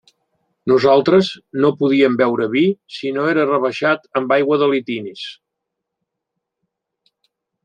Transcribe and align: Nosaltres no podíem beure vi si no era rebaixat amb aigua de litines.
Nosaltres 0.69 1.27
no 1.65 1.69
podíem 1.81 2.15
beure 2.23 2.47
vi 2.55 2.63
si 2.95 3.11
no 3.19 3.27
era 3.35 3.45
rebaixat 3.51 4.09
amb 4.23 4.37
aigua 4.39 4.61
de 4.65 4.73
litines. 4.75 5.27